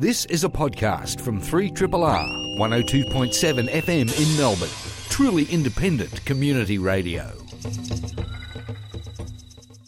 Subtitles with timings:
[0.00, 4.68] This is a podcast from 3RRR 102.7 FM in Melbourne.
[5.08, 7.32] Truly independent community radio.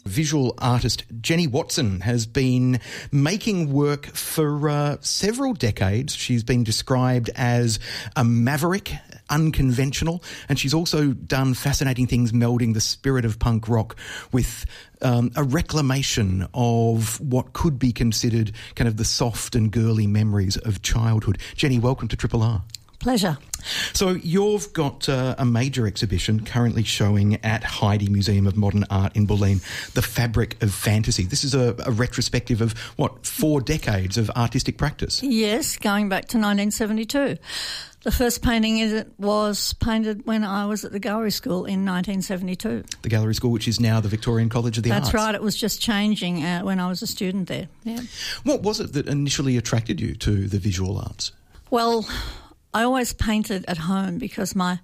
[0.03, 2.81] Visual artist Jenny Watson has been
[3.13, 6.13] making work for uh, several decades.
[6.13, 7.79] She's been described as
[8.17, 8.91] a maverick,
[9.31, 13.97] unconventional, and she's also done fascinating things melding the spirit of punk rock
[14.31, 14.65] with
[15.01, 20.57] um, a reclamation of what could be considered kind of the soft and girly memories
[20.57, 21.39] of childhood.
[21.55, 22.61] Jenny, welcome to Triple R.
[22.99, 23.37] Pleasure.
[23.93, 29.15] So you've got uh, a major exhibition currently showing at Heide Museum of Modern Art
[29.15, 29.61] in Bulleen,
[29.93, 31.23] The Fabric of Fantasy.
[31.23, 35.21] This is a, a retrospective of, what, four decades of artistic practice?
[35.23, 37.37] Yes, going back to 1972.
[38.03, 42.83] The first painting it was painted when I was at the gallery school in 1972.
[43.03, 45.11] The gallery school, which is now the Victorian College of the That's Arts.
[45.11, 45.35] That's right.
[45.35, 47.67] It was just changing uh, when I was a student there.
[47.83, 47.99] Yeah.
[48.43, 51.31] What was it that initially attracted you to the visual arts?
[51.69, 52.09] Well,
[52.73, 54.79] I always painted at home because my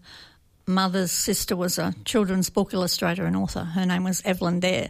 [0.65, 3.63] mother's sister was a children's book illustrator and author.
[3.63, 4.89] Her name was Evelyn Dare.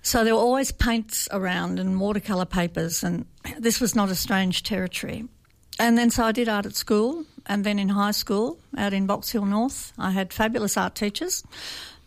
[0.00, 3.26] So there were always paints around and watercolour papers, and
[3.58, 5.24] this was not a strange territory.
[5.78, 9.06] And then so I did art at school, and then in high school out in
[9.06, 11.42] Box Hill North, I had fabulous art teachers.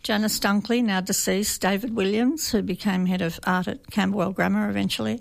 [0.02, 5.20] Janice Dunkley, now deceased, David Williams, who became head of art at Camberwell Grammar eventually.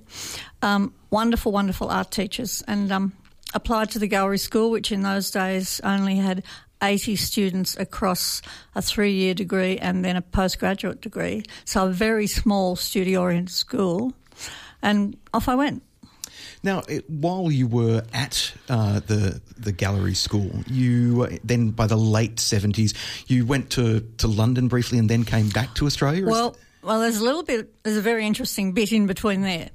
[0.62, 2.64] Um, wonderful, wonderful art teachers.
[2.68, 3.14] And um,
[3.58, 6.44] applied to the gallery school, which in those days only had
[6.82, 8.42] 80 students across
[8.76, 11.44] a three year degree and then a postgraduate degree.
[11.66, 14.14] So a very small studio oriented school.
[14.82, 15.82] And off I went.
[16.64, 21.88] Now, it, while you were at uh, the the gallery school, you uh, then by
[21.88, 22.94] the late seventies,
[23.26, 26.26] you went to, to London briefly and then came back to Australia.
[26.26, 26.56] Well,
[26.88, 29.70] well, there's a little bit, there's a very interesting bit in between there.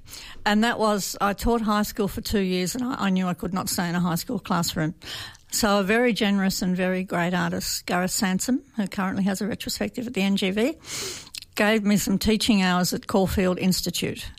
[0.46, 3.34] And that was I taught high school for two years and I, I knew I
[3.34, 4.94] could not stay in a high school classroom.
[5.50, 10.06] So a very generous and very great artist, Gareth Sansom, who currently has a retrospective
[10.06, 10.76] at the NGV,
[11.54, 14.30] gave me some teaching hours at Caulfield Institute.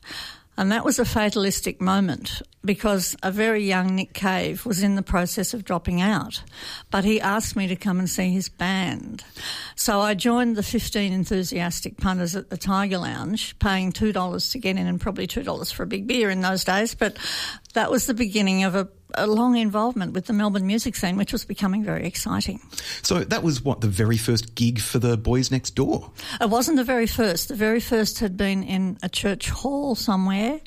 [0.56, 5.02] And that was a fatalistic moment because a very young Nick Cave was in the
[5.02, 6.44] process of dropping out.
[6.91, 9.24] But he asked me to come and see his band.
[9.75, 14.78] So I joined the 15 enthusiastic punters at the Tiger Lounge, paying $2 to get
[14.78, 16.94] in and probably $2 for a big beer in those days.
[16.94, 17.18] But
[17.74, 21.31] that was the beginning of a, a long involvement with the Melbourne music scene, which
[21.31, 22.59] was becoming very exciting.
[23.01, 26.12] so that was what the very first gig for the Boys Next Door.
[26.41, 27.47] It wasn't the very first.
[27.50, 30.59] The very first had been in a church hall somewhere,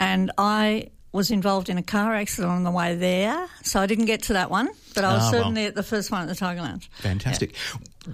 [0.00, 4.06] and I was involved in a car accident on the way there, so I didn't
[4.06, 4.68] get to that one.
[4.96, 5.32] But I was Ah, well.
[5.32, 6.90] certainly at the first one at the Tiger Lounge.
[6.98, 7.54] Fantastic.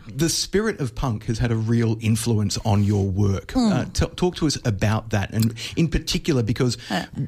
[0.07, 3.53] The spirit of punk has had a real influence on your work.
[3.53, 3.73] Hmm.
[3.73, 6.77] Uh, t- talk to us about that, and in particular, because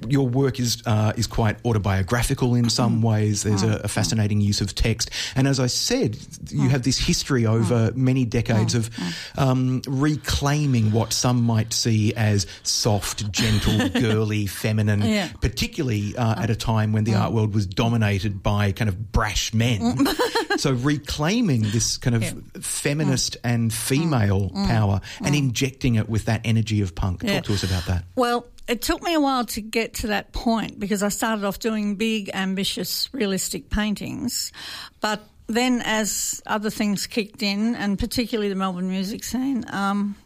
[0.08, 3.02] your work is uh, is quite autobiographical in some Hmm.
[3.02, 3.42] ways.
[3.42, 6.62] There's a, a fascinating use of text, and as I said, Hmm.
[6.62, 8.90] you have this history over many decades of
[9.36, 15.28] um, reclaiming what some might see as soft, gentle, girly, feminine, Yeah.
[15.40, 19.52] particularly uh, at a time when the art world was dominated by kind of brash
[19.54, 20.06] men.
[20.58, 22.32] so reclaiming this kind of Yeah.
[22.60, 27.22] Feminist and female power and injecting it with that energy of punk.
[27.22, 27.36] Yeah.
[27.36, 28.04] Talk to us about that.
[28.14, 31.58] Well, it took me a while to get to that point because I started off
[31.58, 34.52] doing big, ambitious, realistic paintings.
[35.00, 40.16] But then, as other things kicked in, and particularly the Melbourne music scene, um,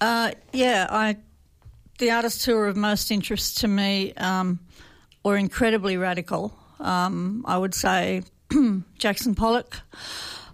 [0.00, 1.16] uh, yeah, I
[1.98, 4.58] the artists who were of most interest to me um,
[5.24, 6.56] were incredibly radical.
[6.78, 8.22] Um, I would say
[8.98, 9.80] Jackson Pollock.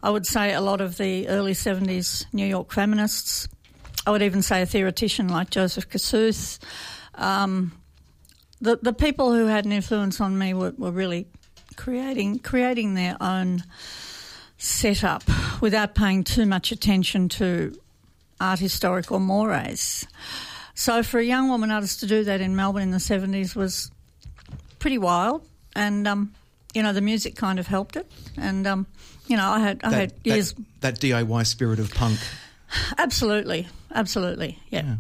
[0.03, 3.49] I would say a lot of the early 70s New York feminists.
[4.07, 6.59] I would even say a theoretician like Joseph Kosuth.
[7.15, 7.73] Um,
[8.61, 11.27] the, the people who had an influence on me were, were really
[11.77, 13.63] creating creating their own
[14.57, 15.23] setup
[15.61, 17.79] without paying too much attention to
[18.41, 20.07] art historical mores.
[20.75, 23.91] So for a young woman artist to do that in Melbourne in the 70s was
[24.79, 25.47] pretty wild.
[25.75, 26.35] And, um,
[26.75, 28.11] you know, the music kind of helped it.
[28.37, 28.87] And, um,
[29.27, 30.53] you know, I had, I had That, years.
[30.81, 32.19] that, that DIY spirit of punk.
[32.99, 33.69] Absolutely.
[33.95, 34.59] Absolutely.
[34.71, 34.97] Yeah.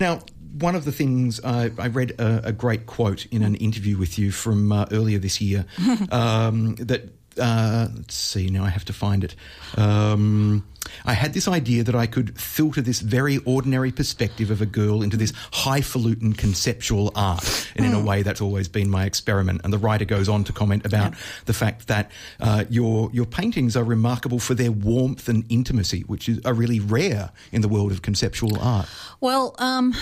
[0.00, 0.20] Now,
[0.58, 4.18] one of the things I, I read a, a great quote in an interview with
[4.18, 5.66] you from uh, earlier this year
[6.10, 7.10] um, that.
[7.38, 8.48] Uh, let's see.
[8.48, 9.34] Now I have to find it.
[9.76, 10.66] Um,
[11.04, 15.02] I had this idea that I could filter this very ordinary perspective of a girl
[15.02, 19.60] into this highfalutin conceptual art, and in a way, that's always been my experiment.
[19.64, 21.14] And the writer goes on to comment about
[21.46, 22.10] the fact that
[22.40, 26.80] uh, your your paintings are remarkable for their warmth and intimacy, which is, are really
[26.80, 28.88] rare in the world of conceptual art.
[29.20, 29.94] Well, um,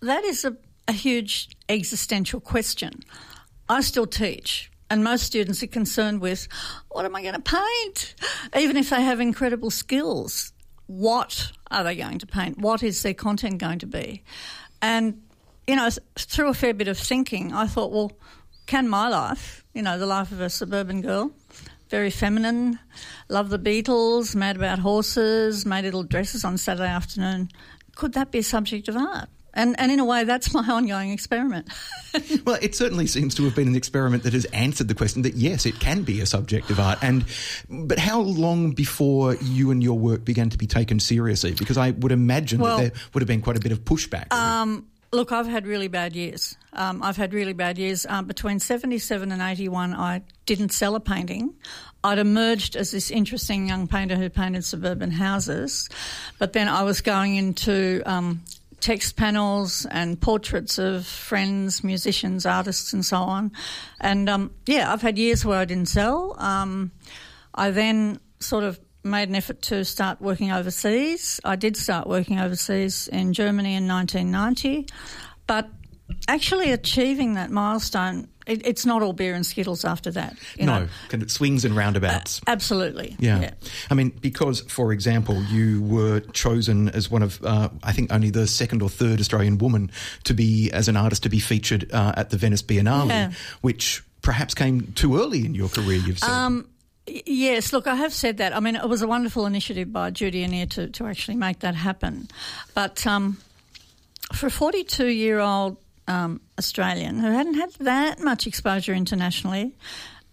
[0.00, 0.56] that is a,
[0.88, 3.00] a huge existential question.
[3.68, 4.71] I still teach.
[4.92, 6.48] And most students are concerned with
[6.90, 8.14] what am I going to paint?
[8.54, 10.52] Even if they have incredible skills,
[10.86, 12.58] what are they going to paint?
[12.58, 14.22] What is their content going to be?
[14.82, 15.22] And,
[15.66, 18.12] you know, through a fair bit of thinking, I thought, well,
[18.66, 21.32] can my life, you know, the life of a suburban girl,
[21.88, 22.78] very feminine,
[23.30, 27.48] love the Beatles, mad about horses, made little dresses on Saturday afternoon,
[27.96, 29.30] could that be a subject of art?
[29.54, 31.68] And, and in a way, that's my ongoing experiment.
[32.44, 35.34] well, it certainly seems to have been an experiment that has answered the question that
[35.34, 36.98] yes, it can be a subject of art.
[37.02, 37.24] And
[37.68, 41.52] but how long before you and your work began to be taken seriously?
[41.52, 44.32] Because I would imagine well, that there would have been quite a bit of pushback.
[44.32, 46.56] Um, look, I've had really bad years.
[46.72, 48.06] Um, I've had really bad years.
[48.06, 51.54] Um, between 77 and 81, I didn't sell a painting.
[52.04, 55.88] I'd emerged as this interesting young painter who painted suburban houses,
[56.38, 58.42] but then I was going into um,
[58.82, 63.52] text panels and portraits of friends, musicians, artists, and so on.
[64.00, 66.36] And um, yeah, I've had years where I didn't sell.
[66.38, 66.90] Um,
[67.54, 71.40] I then sort of made an effort to start working overseas.
[71.44, 74.88] I did start working overseas in Germany in 1990,
[75.46, 75.70] but
[76.28, 80.36] actually achieving that milestone it, it's not all beer and skittles after that.
[80.58, 82.40] no, it swings and roundabouts.
[82.40, 83.16] Uh, absolutely.
[83.18, 83.40] Yeah.
[83.40, 83.50] yeah.
[83.90, 88.30] I mean, because, for example, you were chosen as one of, uh, I think, only
[88.30, 89.90] the second or third Australian woman
[90.24, 93.32] to be, as an artist, to be featured uh, at the Venice Biennale, yeah.
[93.60, 96.30] which perhaps came too early in your career, you've said.
[96.30, 96.68] Um,
[97.04, 98.54] Yes, look, I have said that.
[98.54, 101.74] I mean, it was a wonderful initiative by Judy Annear to, to actually make that
[101.74, 102.28] happen.
[102.74, 103.38] But um,
[104.32, 105.78] for a 42 year old
[106.08, 109.74] um, Australian who hadn't had that much exposure internationally,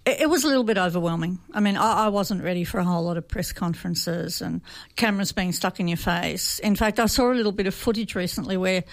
[0.06, 1.40] it, it was a little bit overwhelming.
[1.54, 4.62] I mean, I, I, wasn't ready for a whole lot of press conferences and
[4.96, 6.60] cameras being stuck in your face.
[6.60, 8.84] In fact, I saw a little bit of footage recently where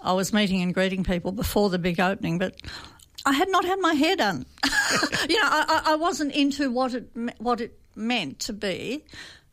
[0.00, 2.54] I was meeting and greeting people before the big opening, but
[3.26, 4.46] I had not had my hair done.
[5.28, 9.04] you know, I, I wasn't into what it what it meant to be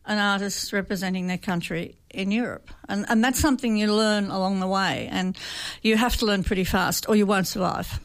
[0.08, 2.70] an artist representing their country in Europe.
[2.88, 5.36] And, and that's something you learn along the way, and
[5.82, 8.00] you have to learn pretty fast or you won't survive.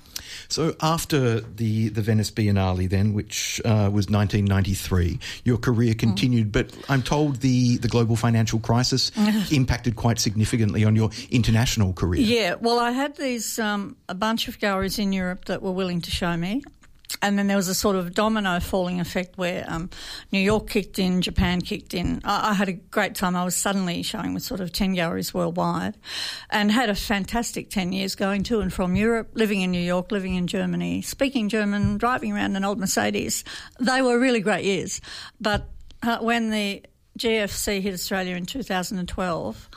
[0.50, 6.50] So after the, the Venice Biennale, then, which uh, was 1993, your career continued.
[6.50, 6.52] Mm.
[6.52, 9.12] But I'm told the, the global financial crisis
[9.52, 12.22] impacted quite significantly on your international career.
[12.22, 16.02] Yeah, well, I had these um, a bunch of galleries in Europe that were willing
[16.02, 16.64] to show me
[17.21, 19.89] and then there was a sort of domino falling effect where um,
[20.31, 22.21] New York kicked in, Japan kicked in.
[22.24, 23.36] I, I, had a great time.
[23.36, 25.98] I was suddenly showing with sort of 10 galleries worldwide
[26.50, 30.12] and had a fantastic 10 years going to and from Europe, living in New York,
[30.12, 33.44] living in Germany, speaking German, driving around an old Mercedes.
[33.80, 35.01] They were really great years.
[35.39, 35.69] But
[36.01, 36.83] uh, when the
[37.19, 39.69] GFC hit Australia in 2012,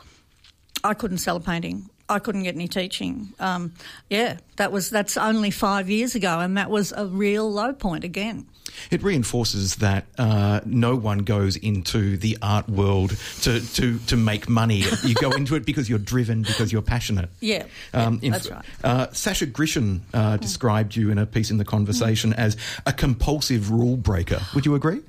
[0.85, 1.91] I couldn't sell a painting.
[2.09, 3.33] I couldn't get any teaching.
[3.39, 3.73] Um,
[4.09, 8.05] yeah, that was that's only five years ago, and that was a real low point
[8.05, 8.47] again.
[8.91, 14.49] It reinforces that uh, no one goes into the art world to, to, to make
[14.49, 14.85] money.
[15.03, 17.31] You go into it because you're driven, because you're passionate.
[17.41, 17.65] Yeah,
[17.95, 18.65] um, yeah that's right.
[18.85, 20.41] Uh, Sasha Grishin uh, mm.
[20.41, 22.39] described you in a piece in the conversation mm.
[22.39, 24.41] as a compulsive rule breaker.
[24.55, 25.01] Would you agree?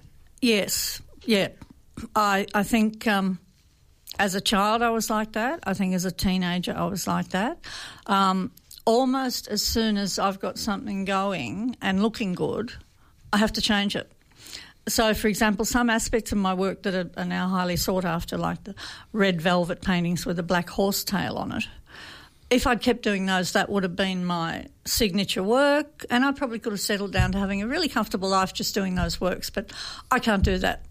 [0.42, 1.02] Yes.
[1.26, 1.50] Yeah.
[2.16, 3.06] I I think.
[3.06, 3.40] Um,
[4.20, 5.60] as a child, I was like that.
[5.64, 7.58] I think as a teenager, I was like that.
[8.06, 8.52] Um,
[8.86, 12.74] almost as soon as I've got something going and looking good,
[13.32, 14.12] I have to change it.
[14.88, 18.38] So, for example, some aspects of my work that are, are now highly sought after,
[18.38, 18.74] like the
[19.12, 21.68] red velvet paintings with a black horse tail on it,
[22.50, 26.60] if I'd kept doing those, that would have been my signature work, and I probably
[26.60, 29.50] could have settled down to having a really comfortable life just doing those works.
[29.50, 29.74] But
[30.10, 30.86] I can't do that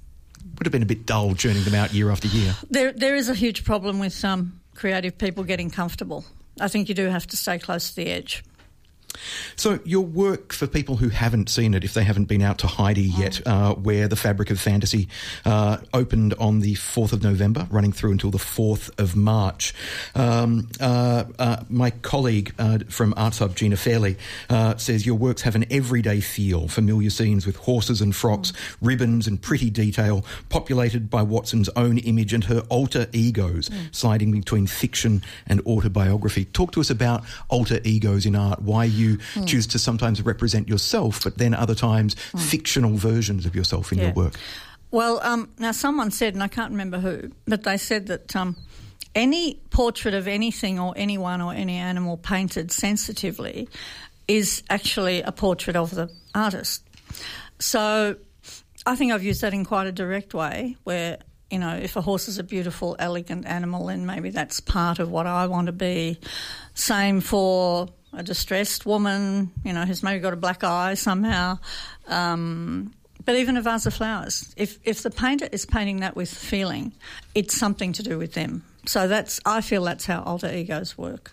[0.59, 2.55] would have been a bit dull churning them out year after year.
[2.71, 6.25] There, there is a huge problem with um, creative people getting comfortable.
[6.61, 8.43] I think you do have to stay close to the edge.
[9.57, 12.67] So, your work for people who haven't seen it, if they haven't been out to
[12.67, 13.43] Heide yet, mm.
[13.47, 15.09] uh, where The Fabric of Fantasy
[15.45, 19.75] uh, opened on the 4th of November, running through until the 4th of March.
[20.15, 24.17] Um, uh, uh my colleague uh, from Arts Hub, Gina Fairley,
[24.51, 28.77] uh, says your works have an everyday feel, familiar scenes with horses and frocks, mm.
[28.81, 33.95] ribbons and pretty detail, populated by Watson's own image and her alter egos, mm.
[33.95, 36.45] sliding between fiction and autobiography.
[36.47, 39.47] Talk to us about alter egos in art, why you you mm.
[39.47, 42.41] choose to sometimes represent yourself, but then other times mm.
[42.41, 44.05] fictional versions of yourself in yeah.
[44.05, 44.35] your work.
[44.91, 48.57] Well, um, now someone said, and I can't remember who, but they said that um,
[49.15, 53.69] any portrait of anything or anyone or any animal painted sensitively
[54.29, 56.83] is actually a portrait of the artist.
[57.59, 58.17] So
[58.85, 61.19] I think I've used that in quite a direct way where,
[61.51, 65.11] you know, if a horse is a beautiful, elegant animal, then maybe that's part of
[65.11, 66.19] what I want to be.
[66.75, 71.59] Same for a distressed woman, you know, who's maybe got a black eye somehow.
[72.09, 72.93] Um,
[73.25, 74.55] but even a vase of flowers.
[74.57, 76.93] If if the painter is painting that with feeling,
[77.35, 78.65] it's something to do with them.
[78.87, 81.33] So that's I feel that's how alter egos work.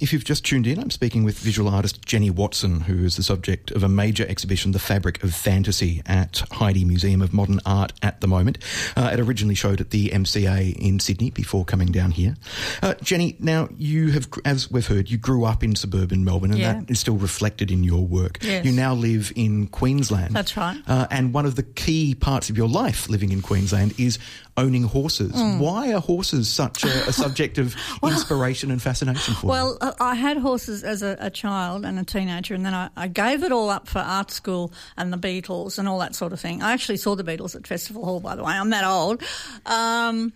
[0.00, 3.22] If you've just tuned in, I'm speaking with visual artist Jenny Watson, who is the
[3.24, 7.92] subject of a major exhibition, The Fabric of Fantasy, at Heide Museum of Modern Art
[8.00, 8.58] at the moment.
[8.96, 12.36] Uh, it originally showed at the MCA in Sydney before coming down here.
[12.80, 16.60] Uh, Jenny, now you have, as we've heard, you grew up in suburban Melbourne, and
[16.60, 16.74] Yeah.
[16.74, 18.38] that is still reflected in your work.
[18.40, 18.64] Yes.
[18.64, 20.32] You now live in Queensland.
[20.32, 20.80] That's right.
[20.86, 24.20] Uh, and one of the key parts of your life living in Queensland is
[24.56, 25.32] owning horses.
[25.32, 25.58] Mm.
[25.60, 29.50] Why are horses such a, a subject of inspiration and fascination for you?
[29.50, 32.90] Well, uh, I had horses as a, a child and a teenager, and then I,
[32.96, 36.32] I gave it all up for art school and the Beatles and all that sort
[36.32, 36.62] of thing.
[36.62, 38.52] I actually saw the Beatles at Festival Hall, by the way.
[38.52, 39.22] I'm that old.
[39.66, 40.32] Um,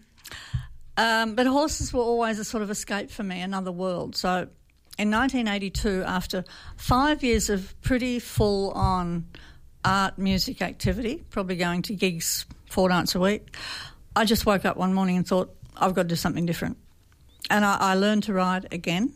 [0.97, 4.17] um, but horses were always a sort of escape for me, another world.
[4.17, 4.49] So
[4.99, 6.45] in 1982, after
[6.77, 9.27] five years of pretty full on
[9.85, 13.57] art, music activity, probably going to gigs four nights a week,
[14.15, 16.77] I just woke up one morning and thought, I've got to do something different.
[17.51, 19.13] And I, I learned to ride again,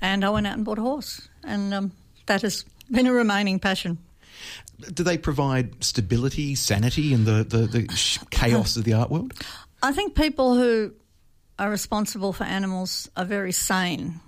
[0.00, 1.28] and I went out and bought a horse.
[1.42, 1.92] And um,
[2.26, 3.98] that has been a remaining passion.
[4.92, 9.32] do they provide stability, sanity, in the, the, the chaos of the art world?
[9.82, 10.92] I think people who
[11.58, 14.20] are responsible for animals are very sane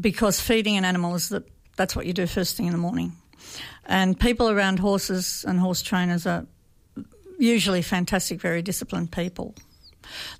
[0.00, 1.44] because feeding an animal is the,
[1.76, 3.12] that's what you do first thing in the morning.
[3.86, 6.46] And people around horses and horse trainers are
[7.38, 9.54] usually fantastic, very disciplined people.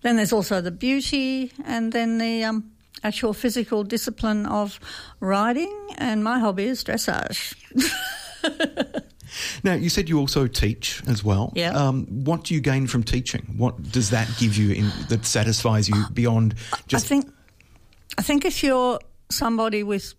[0.02, 2.72] Then there's also the beauty and then the um,
[3.02, 4.80] actual physical discipline of
[5.20, 5.74] riding.
[5.98, 7.54] And my hobby is dressage.
[9.62, 11.52] Now, you said you also teach as well.
[11.54, 11.72] Yeah.
[11.72, 13.54] Um, what do you gain from teaching?
[13.56, 16.54] What does that give you in, that satisfies you beyond
[16.86, 17.04] just?
[17.04, 17.32] I think
[18.16, 18.98] I think if you're
[19.30, 20.14] somebody with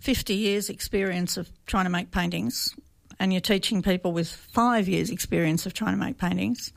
[0.00, 2.74] 50 years experience of trying to make paintings
[3.18, 6.72] and you're teaching people with 5 years experience of trying to make paintings,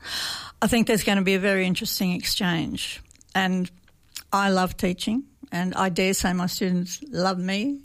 [0.62, 3.00] I think there's going to be a very interesting exchange.
[3.34, 3.70] And
[4.32, 7.80] I love teaching and I dare say my students love me.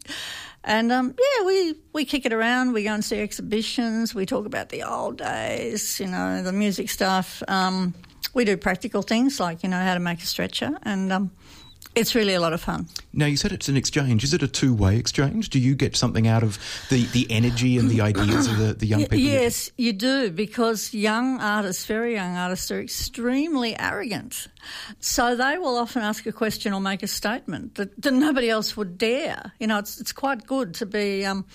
[0.63, 2.73] And um, yeah, we, we kick it around.
[2.73, 4.15] We go and see exhibitions.
[4.15, 7.43] We talk about the old days, you know, the music stuff.
[7.47, 7.93] Um,
[8.33, 10.77] we do practical things like, you know, how to make a stretcher.
[10.83, 11.31] And um,
[11.95, 12.87] it's really a lot of fun.
[13.13, 14.23] now, you said it's an exchange.
[14.23, 15.49] Is it a two-way exchange?
[15.49, 16.57] Do you get something out of
[16.89, 19.17] the, the energy and the ideas of the, the young people?
[19.19, 24.47] you- Yes, you do, because young artists, very young artists, are extremely arrogant.
[24.99, 28.75] So they will often ask a question or make a statement that, that nobody else
[28.77, 29.51] would dare.
[29.59, 31.45] You know, it's, it's quite good to be um,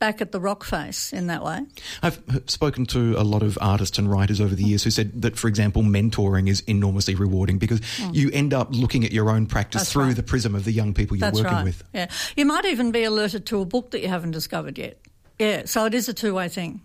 [0.00, 1.60] back at the rock face in that way.
[2.02, 5.36] I've spoken to a lot of artists and writers over the years who said that,
[5.36, 7.80] for example, mentoring is enormously rewarding because
[8.12, 9.72] you end up looking at your own practice Mm.
[9.84, 10.16] That's through right.
[10.16, 11.64] the prism of the young people you're That's working right.
[11.64, 11.84] with.
[11.94, 14.98] Yeah, you might even be alerted to a book that you haven't discovered yet.
[15.38, 16.80] Yeah, so it is a two way thing.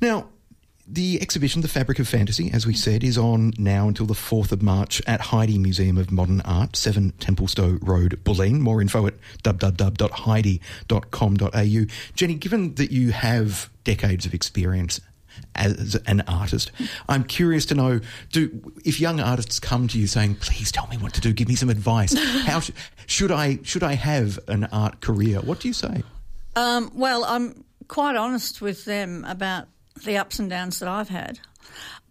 [0.00, 0.28] Now,
[0.86, 4.52] the exhibition, The Fabric of Fantasy, as we said, is on now until the 4th
[4.52, 8.58] of March at Heide Museum of Modern Art, 7 Templestowe Road, Bulleen.
[8.60, 11.94] More info at www.heide.com.au.
[12.14, 15.00] Jenny, given that you have decades of experience
[15.54, 16.72] as an artist,
[17.08, 18.00] I'm curious to know
[18.32, 21.48] do if young artists come to you saying, "Please tell me what to do, give
[21.48, 22.14] me some advice.
[22.44, 22.70] How sh-
[23.06, 26.02] should I should I have an art career?" What do you say?
[26.54, 29.68] Um, well, I'm quite honest with them about
[30.04, 31.38] the ups and downs that I've had.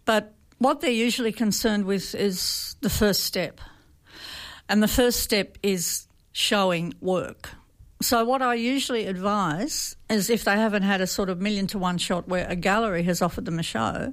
[0.04, 3.60] But what they're usually concerned with is the first step.
[4.68, 7.50] And the first step is showing work.
[8.00, 11.78] So, what I usually advise is if they haven't had a sort of million to
[11.78, 14.12] one shot where a gallery has offered them a show,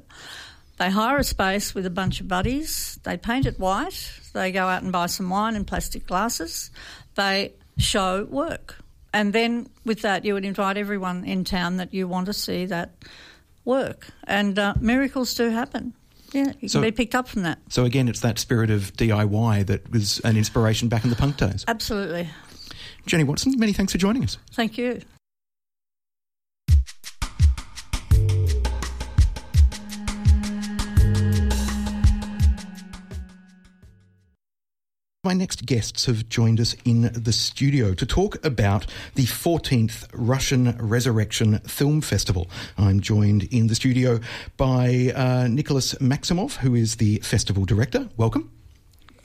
[0.77, 4.67] they hire a space with a bunch of buddies, they paint it white, they go
[4.67, 6.69] out and buy some wine in plastic glasses,
[7.15, 8.77] they show work.
[9.11, 12.65] And then with that, you would invite everyone in town that you want to see
[12.67, 12.91] that
[13.69, 14.07] work.
[14.25, 15.93] And uh, miracles do happen.
[16.33, 17.59] Yeah, you So- can be picked up from that.
[17.69, 21.37] So again, it's that spirit of DIY that was an inspiration back in the punk
[21.37, 21.63] days.
[21.67, 22.29] Absolutely.
[23.05, 24.37] Jenny Watson, many thanks for joining us.
[24.51, 25.01] Thank you.
[35.29, 40.75] My next guests have joined us in the studio to talk about the 14th Russian
[40.79, 42.49] Resurrection Film Festival.
[42.79, 44.21] I'm joined in the studio
[44.57, 48.09] by uh, Nicholas Maximov, who is the festival director.
[48.17, 48.49] Welcome.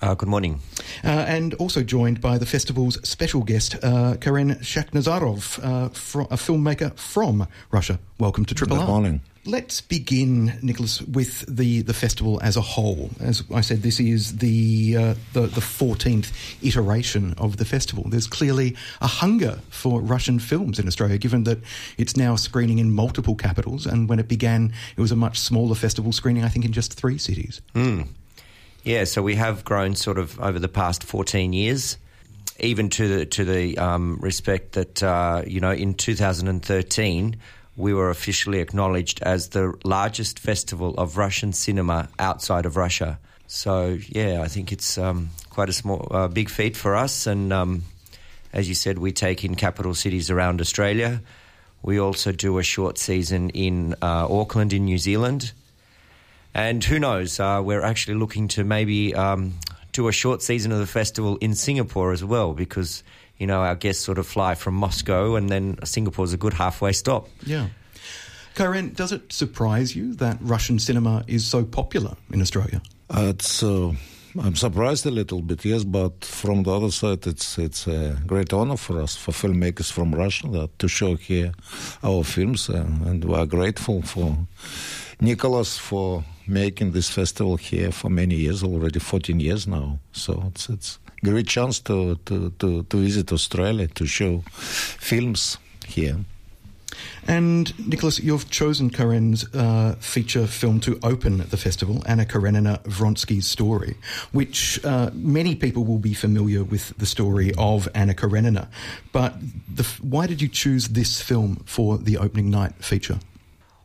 [0.03, 0.61] Uh, good morning.
[1.03, 6.37] Uh, and also joined by the festival's special guest, uh, Karen Shakhnazarov, uh, fro- a
[6.37, 7.99] filmmaker from Russia.
[8.19, 8.83] Welcome to Triple R.
[8.83, 9.01] Good R.
[9.01, 9.21] morning.
[9.47, 13.11] Let's begin, Nicholas, with the, the festival as a whole.
[13.21, 16.33] As I said, this is the, uh, the the 14th
[16.63, 18.05] iteration of the festival.
[18.09, 21.59] There's clearly a hunger for Russian films in Australia, given that
[21.99, 23.85] it's now screening in multiple capitals.
[23.85, 26.95] And when it began, it was a much smaller festival screening, I think, in just
[26.95, 27.61] three cities.
[27.75, 28.09] Mm.
[28.83, 31.99] Yeah, so we have grown sort of over the past 14 years
[32.61, 37.37] even to the to the um, respect that uh, you know in 2013
[37.77, 43.19] we were officially acknowledged as the largest festival of Russian cinema outside of Russia.
[43.47, 47.27] So yeah, I think it's um, quite a small, uh, big feat for us.
[47.27, 47.83] And um,
[48.53, 51.21] as you said, we take in capital cities around Australia.
[51.83, 55.53] We also do a short season in uh, Auckland in New Zealand.
[56.55, 59.55] And who knows, uh, we're actually looking to maybe um,
[59.93, 63.03] do a short season of the festival in Singapore as well because
[63.39, 66.93] you know our guests sort of fly from Moscow and then Singapore's a good halfway
[66.93, 67.29] stop.
[67.47, 67.69] Yeah.
[68.55, 72.81] Karen, does it surprise you that Russian cinema is so popular in Australia?
[73.11, 73.93] Uh, it's uh,
[74.41, 78.53] I'm surprised a little bit, yes, but from the other side, it's it's a great
[78.53, 81.53] honor for us, for filmmakers from Russia, that, to show here
[82.03, 84.37] our films, uh, and we are grateful for
[85.21, 90.01] Nicholas for making this festival here for many years already, 14 years now.
[90.13, 94.43] So it's it's a great chance to, to, to, to visit Australia to show
[95.01, 96.17] films here.
[97.27, 103.47] And Nicholas, you've chosen Karen's uh, feature film to open the festival, Anna Karenina Vronsky's
[103.47, 103.97] story,
[104.33, 108.69] which uh, many people will be familiar with the story of Anna Karenina.
[109.13, 109.35] But
[109.75, 113.19] the, why did you choose this film for the opening night feature?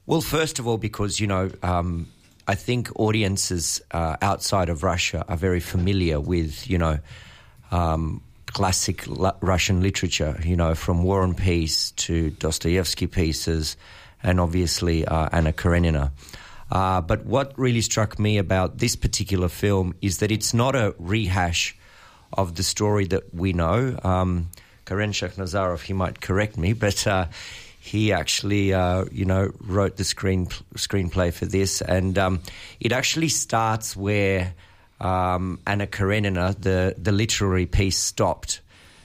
[0.05, 2.07] Well, first of all, because, you know, um,
[2.47, 6.99] I think audiences uh, outside of Russia are very familiar with, you know,
[7.71, 9.03] um, classic
[9.41, 13.77] Russian literature, you know, from War and Peace to Dostoevsky pieces,
[14.23, 16.11] and obviously uh, Anna Karenina.
[16.71, 20.93] Uh, but what really struck me about this particular film is that it's not a
[20.99, 21.75] rehash
[22.33, 23.97] of the story that we know.
[24.03, 24.49] Um,
[24.85, 27.27] Karen Shakhnazarov, he might correct me, but uh,
[27.79, 32.41] he actually, uh, you know, wrote the screen screenplay for this, and um,
[32.79, 34.53] it actually starts where
[34.99, 38.61] um, Anna Karenina, the the literary piece, stopped.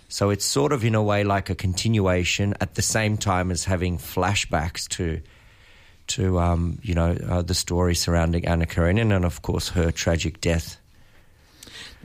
[0.09, 3.65] So it's sort of in a way like a continuation, at the same time as
[3.65, 5.21] having flashbacks to
[6.07, 10.41] to um, you know uh, the story surrounding Anna Karenina and of course her tragic
[10.41, 10.79] death.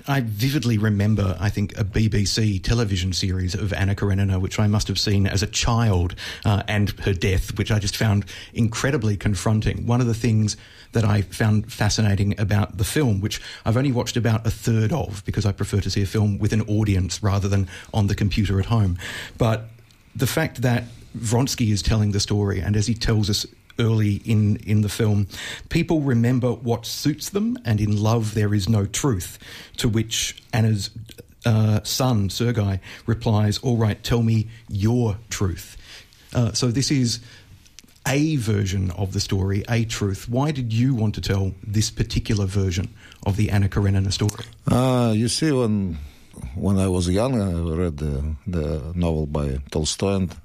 [0.10, 4.88] I vividly remember, I think, a BBC television series of Anna Karenina, which I must
[4.88, 9.86] have seen as a child, uh, and her death, which I just found incredibly confronting.
[9.86, 10.58] One of the things
[10.94, 15.24] that I found fascinating about the film, which I've only watched about a third of
[15.26, 18.60] because I prefer to see a film with an audience rather than on the computer
[18.60, 18.98] at home.
[19.38, 19.66] But
[20.16, 23.46] the fact that Vronsky is telling the story, and as he tells us
[23.80, 25.28] early in, in the film.
[25.70, 29.40] People remember what suits them, and in love there is no truth.
[29.78, 30.90] To which Anna's
[31.46, 35.78] uh, son, Sergei, replies, All right, tell me your truth.
[36.34, 37.20] Uh, so this is
[38.08, 40.28] a version of the story, a truth.
[40.30, 42.94] Why did you want to tell this particular version
[43.26, 44.46] of the Anna Karenina story?
[44.68, 45.98] Uh, you see, when
[46.56, 50.36] when I was young, I read the, the novel by Tolstoy, and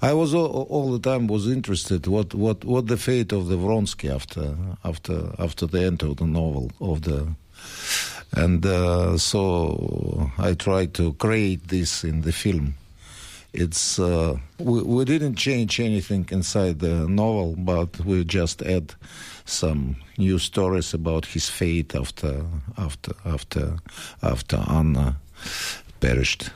[0.00, 3.56] I was all, all, the time was interested what, what, what the fate of the
[3.56, 7.34] Vronsky after after after the end of the novel of the,
[8.32, 12.74] and uh, so I tried to create this in the film.
[13.52, 18.94] It's uh, we, we didn't change anything inside the novel, but we just add
[19.44, 22.44] some new stories about his fate after
[22.78, 23.76] after after
[24.22, 25.16] after Anna
[26.00, 26.50] perished.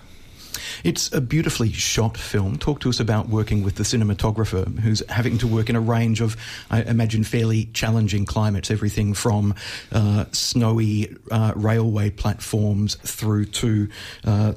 [0.85, 2.59] It's a beautifully shot film.
[2.59, 6.21] Talk to us about working with the cinematographer who's having to work in a range
[6.21, 6.37] of,
[6.71, 9.55] I imagine, fairly challenging climates, everything from
[9.93, 13.89] uh, snowy uh, railway platforms through to
[14.25, 14.53] uh,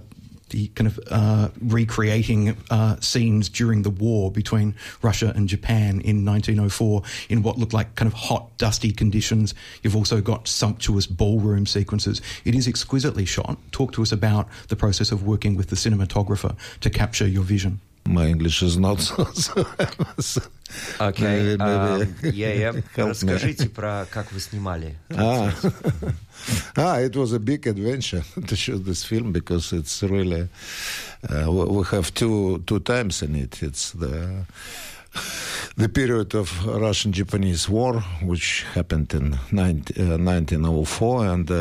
[0.50, 6.26] the kind of uh, recreating uh, scenes during the war between Russia and Japan in
[6.26, 9.54] 1904 in what looked like kind of hot, dusty conditions.
[9.84, 12.22] You've also got sumptuous ballroom sequences.
[12.46, 13.58] It is exquisitely shot.
[13.72, 17.80] Talk to us about the process of working with the cinematographer to capture your vision
[18.07, 19.25] My English is not so.
[20.21, 20.43] so
[20.99, 21.55] Окей.
[21.55, 21.63] Okay.
[21.63, 22.83] Um, yeah, yeah.
[22.97, 24.97] Расскажите про как вы снимали.
[25.11, 25.53] Ah.
[26.77, 30.49] ah, it was a big adventure to shoot this film because it's really
[31.31, 33.63] uh, we have two two times in it.
[33.63, 34.45] It's the
[35.76, 41.56] the period of Russian-Japanese War, which happened in 19, uh, 1904, and, uh,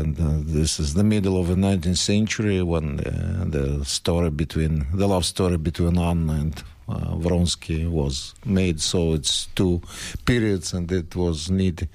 [0.00, 4.86] and uh, this is the middle of the 19th century when uh, the story between
[4.92, 8.80] the love story between Anna and uh, Vronsky was made.
[8.80, 9.82] So it's two
[10.24, 11.88] periods, and it was need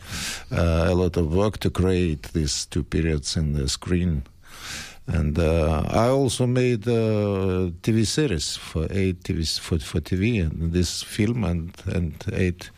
[0.52, 4.24] uh, a lot of work to create these two periods in the screen.
[5.09, 10.73] And uh, I also made a TV series for eight TV for, for TV and
[10.73, 12.71] this film and and eight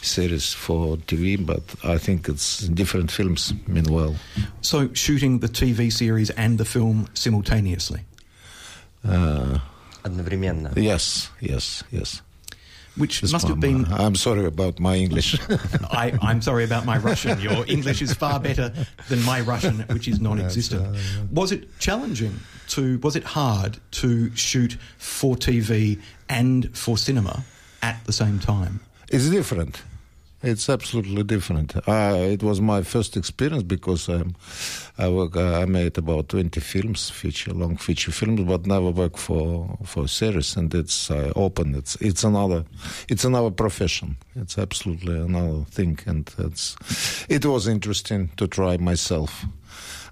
[0.00, 1.36] series for TV.
[1.44, 3.52] But I think it's different films.
[3.66, 4.14] Meanwhile,
[4.62, 8.00] So shooting the TV series and the film simultaneously,
[9.04, 9.58] uh,
[10.04, 10.72] Одновременно.
[10.76, 12.22] yes, yes, yes.
[12.99, 13.85] which must have been.
[13.85, 15.39] uh, I'm sorry about my English.
[15.91, 17.39] I, I'm sorry about my Russian.
[17.47, 18.71] Your English is far better
[19.07, 20.97] than my Russian, which is non-existent.
[21.31, 22.99] Was it challenging to?
[22.99, 27.43] Was it hard to shoot for TV and for cinema
[27.81, 28.81] at the same time?
[29.09, 29.81] It's different.
[30.41, 31.75] It's absolutely different.
[31.85, 34.35] Uh, it was my first experience because um,
[34.97, 35.35] I work.
[35.35, 40.07] Uh, I made about twenty films, feature long feature films, but never worked for for
[40.07, 40.55] series.
[40.55, 41.75] And it's uh, open.
[41.75, 42.63] It's it's another
[43.09, 44.15] it's another profession.
[44.37, 46.77] It's absolutely another thing, and it's
[47.27, 49.45] it was interesting to try myself.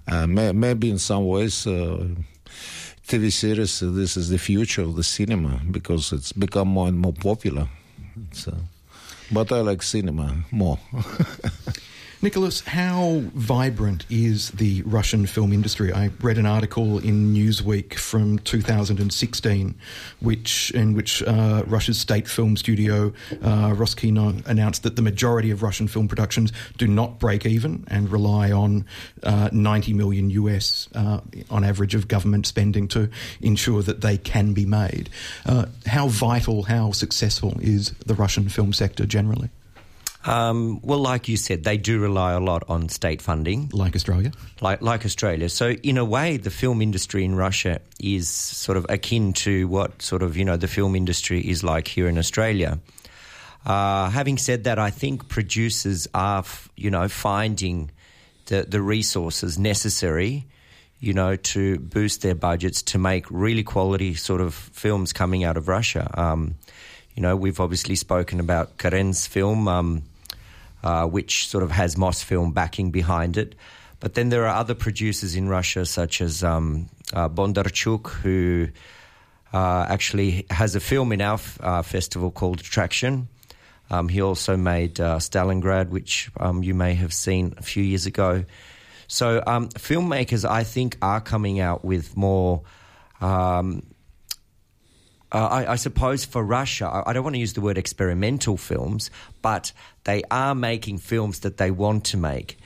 [0.06, 1.66] Uh, may, maybe in some ways.
[1.66, 2.06] Uh,
[3.06, 6.98] TV series, uh, this is the future of the cinema because it's become more and
[6.98, 7.66] more popular.
[8.46, 8.52] Uh,
[9.30, 10.78] but I like cinema more.
[12.20, 15.92] Nicholas, how vibrant is the Russian film industry?
[15.92, 19.76] I read an article in Newsweek from 2016,
[20.18, 25.62] which in which uh, Russia's state film studio uh, Roskino announced that the majority of
[25.62, 28.84] Russian film productions do not break even and rely on
[29.22, 33.08] uh, 90 million US uh, on average of government spending to
[33.40, 35.08] ensure that they can be made.
[35.46, 39.50] Uh, how vital, how successful is the Russian film sector generally,
[40.24, 43.70] Um, well, like you said, they do rely a lot on state funding.
[43.72, 44.32] like Australia?
[44.60, 45.48] like like Australia.
[45.48, 50.02] So in a way, the film industry in Russia is sort of akin to what
[50.02, 52.78] sort of you know the film industry is like here in Australia.
[53.64, 57.90] Uh, having said that, I think producers are f- you know finding
[58.46, 60.46] the the resources necessary.
[61.00, 65.56] You know, to boost their budgets to make really quality sort of films coming out
[65.56, 66.10] of Russia.
[66.14, 66.56] Um,
[67.18, 70.02] you know, we've obviously spoken about Karen's film, um,
[70.84, 73.56] uh, which sort of has Mosfilm backing behind it.
[73.98, 78.68] But then there are other producers in Russia, such as um, uh, Bondarchuk, who
[79.52, 83.26] uh, actually has a film in our f- uh, festival called Attraction.
[83.90, 88.06] Um, he also made uh, Stalingrad, which um, you may have seen a few years
[88.06, 88.44] ago.
[89.08, 92.62] So um, filmmakers, I think, are coming out with more.
[93.20, 93.82] Um,
[95.32, 98.56] uh, I, I suppose for Russia, I, I don't want to use the word experimental
[98.56, 99.10] films,
[99.42, 99.72] but
[100.04, 102.58] they are making films that they want to make.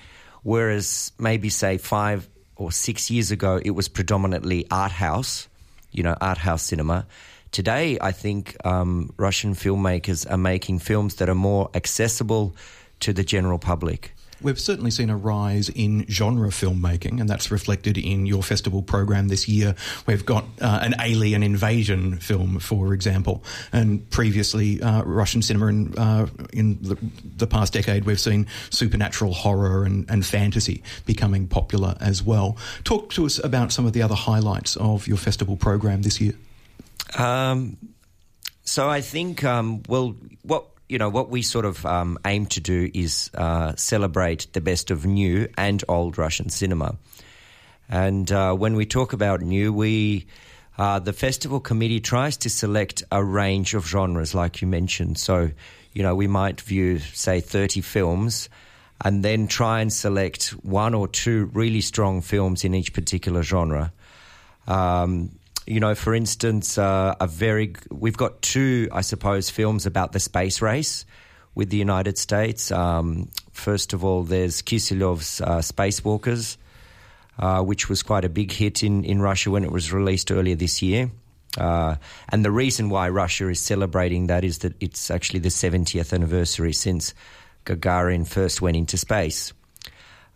[0.42, 5.48] Whereas maybe, say, five or six years ago, it was predominantly art house,
[5.90, 7.06] you know, art house cinema.
[7.50, 12.56] Today, I think um, Russian filmmakers are making films that are more accessible
[13.00, 14.14] to the general public.
[14.42, 19.28] We've certainly seen a rise in genre filmmaking, and that's reflected in your festival program
[19.28, 19.74] this year.
[20.06, 25.98] We've got uh, an alien invasion film, for example, and previously uh, Russian cinema in,
[25.98, 26.98] uh, in the,
[27.36, 32.56] the past decade, we've seen supernatural horror and, and fantasy becoming popular as well.
[32.84, 36.34] Talk to us about some of the other highlights of your festival program this year.
[37.16, 37.76] Um,
[38.64, 42.60] so I think, um, well, what you know, what we sort of um, aim to
[42.60, 46.96] do is uh, celebrate the best of new and old Russian cinema.
[47.88, 50.26] And uh, when we talk about new, we
[50.76, 55.16] uh, the festival committee tries to select a range of genres, like you mentioned.
[55.16, 55.50] So,
[55.94, 58.50] you know, we might view, say, thirty films.
[59.04, 63.92] And then try and select one or two really strong films in each particular genre.
[64.68, 65.30] Um,
[65.66, 70.20] you know, for instance, uh, a very we've got two, I suppose, films about the
[70.20, 71.04] space race
[71.54, 72.70] with the United States.
[72.70, 76.56] Um, first of all, there's Kiselyov's uh, Spacewalkers,
[77.38, 80.56] uh, which was quite a big hit in, in Russia when it was released earlier
[80.56, 81.10] this year.
[81.58, 81.96] Uh,
[82.30, 86.72] and the reason why Russia is celebrating that is that it's actually the 70th anniversary
[86.72, 87.12] since
[87.66, 89.52] Gagarin first went into space.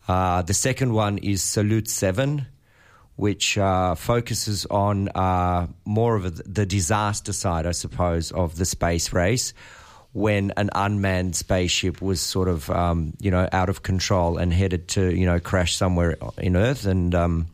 [0.07, 2.47] Uh, the second one is Salyut 7,
[3.17, 8.65] which uh, focuses on uh, more of a, the disaster side, I suppose, of the
[8.65, 9.55] space race
[10.13, 14.89] when an unmanned spaceship was sort of, um, you know, out of control and headed
[14.89, 16.87] to, you know, crash somewhere in Earth.
[16.87, 17.47] And um,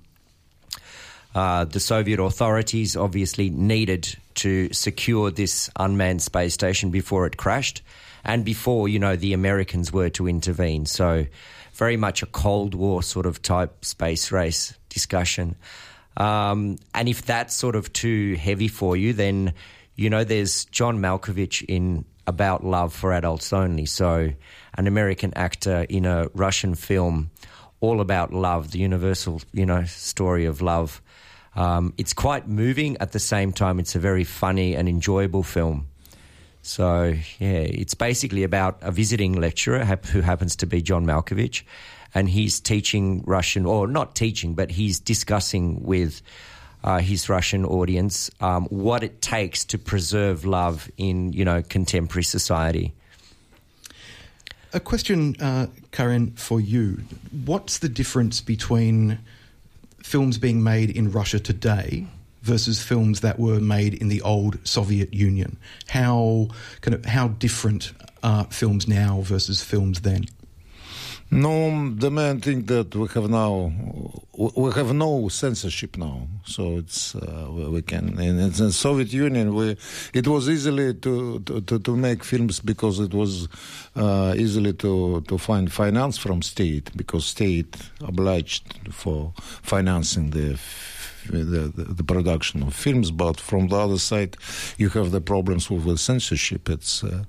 [1.35, 7.83] uh, the Soviet authorities obviously needed to secure this unmanned space station before it crashed
[8.25, 10.87] and before, you know, the Americans were to intervene.
[10.87, 11.27] So,
[11.83, 15.57] very much a Cold War sort of type space race discussion.
[16.17, 19.53] Um, and if that's sort of too heavy for you, then
[19.97, 23.87] you know, there's John Malkovich in About Love for Adults Only.
[23.87, 24.33] So,
[24.79, 27.33] an American actor in a Russian film
[27.81, 31.03] all about love, the universal, you know, story of love.
[31.57, 33.81] Um, it's quite moving at the same time.
[33.81, 35.89] It's a very funny and enjoyable film.
[36.63, 41.65] So, yeah, it's basically about a visiting lecturer who happens to be John Malkovich,
[42.15, 46.23] and he's teaching Russian, or not teaching, but he's discussing with
[46.85, 52.25] uh, his Russian audience um, what it takes to preserve love in, you know, contemporary
[52.25, 52.95] society.
[54.73, 57.03] A question, uh, Karen, for you.
[57.45, 59.19] What's the difference between
[60.03, 62.07] films being made in Russia today
[62.43, 65.59] versus films that were made in the old Soviet Union?
[65.89, 66.49] How
[66.81, 70.27] kind of how different are films now versus films then?
[71.35, 73.73] No, the main thing that we have now,
[74.37, 78.21] we have no censorship now, so it's uh, we can.
[78.21, 79.79] In, the Soviet Union, we
[80.13, 83.49] it was easily to to, to make films because it was
[83.97, 90.59] uh, easily to to find finance from state because state obliged for financing the
[91.31, 93.11] the, the, the, production of films.
[93.11, 94.37] But from the other side,
[94.79, 96.69] you have the problems with the censorship.
[96.69, 97.25] It's uh,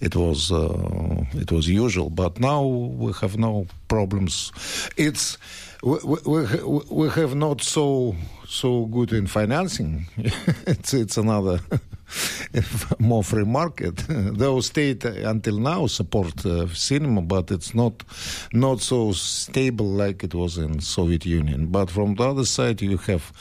[0.00, 4.52] it was uh, it was usual, but now we have no problems.
[4.96, 5.38] It's
[5.82, 6.44] we, we,
[6.90, 8.14] we have not so
[8.46, 10.06] so good in financing.
[10.66, 11.60] it's it's another
[12.98, 13.96] more free market.
[14.08, 18.02] Though state until now support uh, cinema, but it's not
[18.52, 21.66] not so stable like it was in Soviet Union.
[21.66, 23.32] But from the other side, you have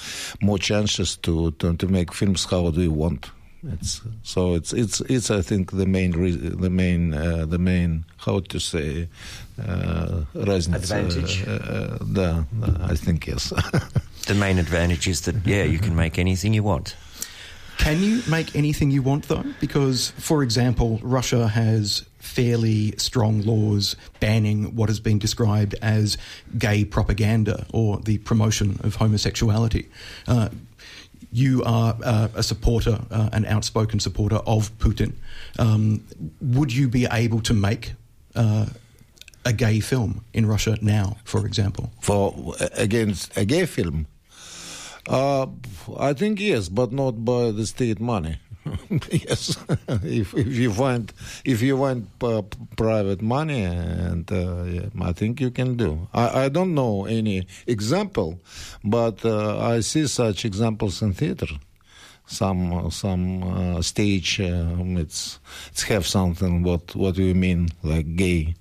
[0.42, 3.32] more chances to to, to make films how do you want.
[3.64, 8.06] It's so it's it's it's I think the main re- the main uh, the main
[8.18, 9.08] how to say
[9.64, 11.44] uh, advantage.
[11.48, 12.46] Uh, the,
[12.82, 13.50] I think yes.
[14.28, 16.96] the main advantage is that yeah you can make anything you want.
[17.82, 19.44] Can you make anything you want, though?
[19.60, 26.16] Because, for example, Russia has fairly strong laws banning what has been described as
[26.60, 29.90] gay propaganda or the promotion of homosexuality.
[30.28, 30.50] Uh,
[31.32, 35.14] you are uh, a supporter, uh, an outspoken supporter of Putin.
[35.58, 36.06] Um,
[36.40, 37.94] would you be able to make
[38.36, 38.68] uh,
[39.44, 41.92] a gay film in Russia now, for example?
[42.00, 44.06] For against a gay film?
[45.08, 45.48] Uh,
[45.98, 48.38] I think yes, but not by the state money.
[49.12, 49.58] yes,
[50.04, 51.12] if, if you find
[51.44, 52.44] if you find uh,
[52.78, 56.08] private money, and uh, yeah, I think you can do.
[56.14, 58.40] I, I don't know any example,
[58.84, 61.48] but uh, I see such examples in theater.
[62.28, 65.40] Some some uh, stage um, it's
[65.72, 66.62] it's have something.
[66.62, 68.54] What what do you mean like gay,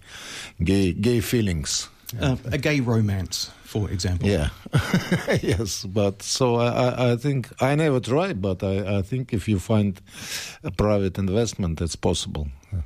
[0.64, 1.88] gay gay feelings?
[2.18, 4.28] Uh, a gay romance for example.
[4.28, 4.48] Yeah,
[5.42, 9.60] yes, but so I, I think I never tried, but I, I think if you
[9.60, 10.00] find
[10.64, 12.48] a private investment, it's possible.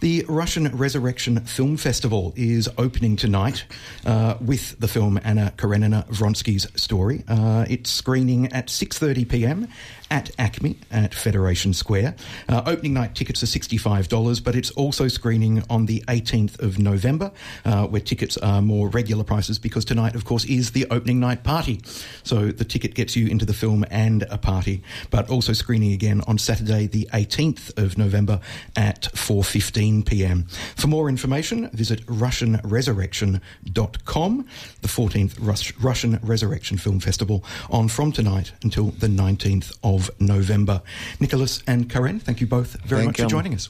[0.00, 3.64] The Russian Resurrection Film Festival is opening tonight
[4.06, 7.24] uh, with the film Anna Karenina Vronsky's story.
[7.26, 9.68] Uh, it's screening at 6:30 p.m
[10.10, 12.14] at ACMI at Federation Square.
[12.48, 17.30] Uh, opening night tickets are $65, but it's also screening on the 18th of November,
[17.64, 21.44] uh, where tickets are more regular prices because tonight, of course, is the opening night
[21.44, 21.80] party.
[22.22, 26.22] So the ticket gets you into the film and a party, but also screening again
[26.26, 28.40] on Saturday, the 18th of November
[28.76, 30.44] at 4.15 p.m.
[30.76, 34.46] For more information, visit RussianResurrection.com,
[34.80, 40.10] the 14th Rus- Russian Resurrection Film Festival on from tonight until the 19th of of
[40.20, 40.80] November.
[41.20, 43.24] Nicholas and Karen, thank you both very thank much you.
[43.24, 43.68] for joining us.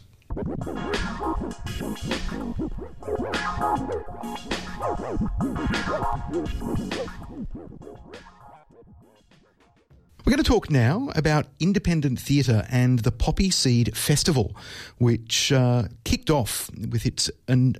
[10.24, 14.54] We're going to talk now about independent theatre and the Poppy Seed Festival,
[14.98, 17.30] which uh, kicked off with its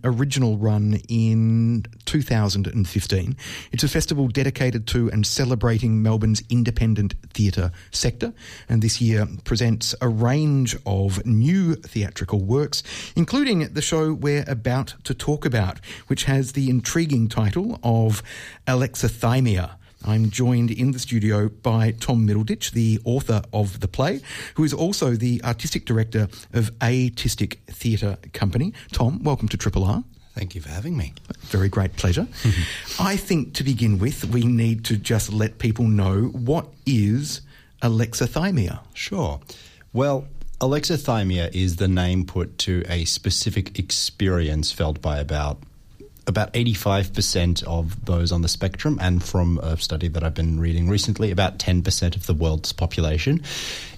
[0.03, 3.37] original run in 2015.
[3.73, 8.33] It's a festival dedicated to and celebrating Melbourne's independent theatre sector,
[8.69, 12.83] and this year presents a range of new theatrical works,
[13.15, 18.23] including the show we're about to talk about, which has the intriguing title of
[18.67, 19.78] Alexithymia.
[20.05, 24.21] I'm joined in the studio by Tom Middleditch, the author of the play,
[24.55, 28.73] who is also the artistic director of Atistic Theatre Company.
[28.93, 30.05] Tom, welcome to Triple R.
[30.35, 31.15] Thank you for having me.
[31.41, 32.29] Very great pleasure.
[33.01, 37.41] I think to begin with, we need to just let people know what is
[37.83, 38.81] alexithymia.
[38.95, 39.41] Sure.
[39.93, 40.29] Well,
[40.61, 45.59] alexithymia is the name put to a specific experience felt by about
[46.29, 50.89] about 85% of those on the spectrum, and from a study that I've been reading
[50.89, 53.43] recently, about 10% of the world's population.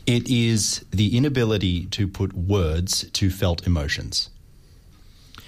[0.07, 4.31] It is the inability to put words to felt emotions.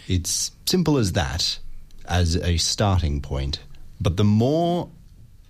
[0.09, 1.59] It's simple as that
[2.07, 3.61] as a starting point.
[4.01, 4.88] But the more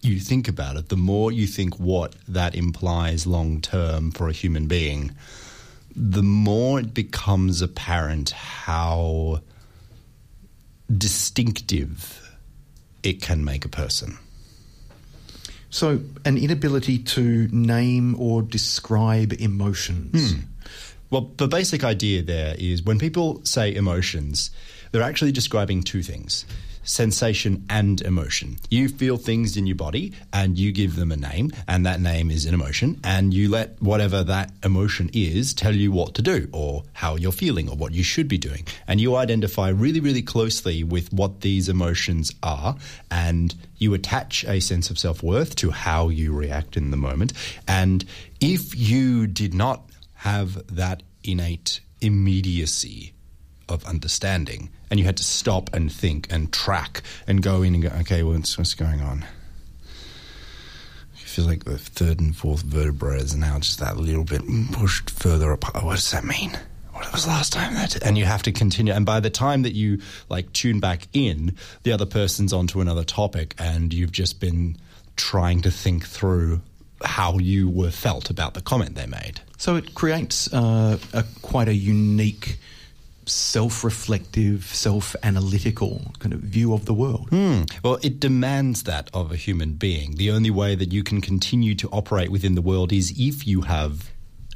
[0.02, 4.32] you think about it, the more you think what that implies long term for a
[4.32, 5.12] human being,
[5.96, 9.40] the more it becomes apparent how
[10.96, 12.18] distinctive
[13.02, 14.18] it can make a person.
[15.70, 20.32] So, an inability to name or describe emotions.
[20.32, 20.40] Hmm.
[21.10, 24.50] Well, the basic idea there is when people say emotions,
[24.90, 26.44] they're actually describing two things
[26.82, 28.58] sensation and emotion.
[28.70, 32.30] You feel things in your body and you give them a name, and that name
[32.30, 36.48] is an emotion, and you let whatever that emotion is tell you what to do
[36.52, 38.66] or how you're feeling or what you should be doing.
[38.86, 42.76] And you identify really, really closely with what these emotions are,
[43.10, 47.32] and you attach a sense of self worth to how you react in the moment.
[47.66, 48.04] And
[48.40, 49.82] if you did not
[50.14, 53.12] have that innate immediacy
[53.72, 57.82] of understanding, and you had to stop and think and track and go in and
[57.82, 59.24] go, okay, what's, what's going on?
[61.14, 65.08] I feel like the third and fourth vertebrae is now just that little bit pushed
[65.08, 65.82] further apart.
[65.82, 66.58] What does that mean?
[66.92, 68.04] What was last time that?
[68.04, 68.92] And you have to continue.
[68.92, 73.02] And by the time that you like tune back in, the other person's onto another
[73.02, 74.76] topic, and you've just been
[75.16, 76.60] trying to think through
[77.02, 79.40] how you were felt about the comment they made.
[79.56, 82.58] So, it creates uh, a, quite a unique
[83.32, 87.28] self reflective, self analytical kind of view of the world.
[87.30, 87.62] Hmm.
[87.82, 90.16] Well, it demands that of a human being.
[90.16, 93.62] The only way that you can continue to operate within the world is if you
[93.62, 94.10] have